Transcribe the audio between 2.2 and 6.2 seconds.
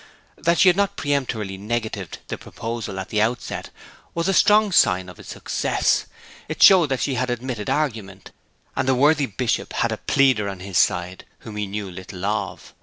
the proposal at the outset was a strong sign of its success.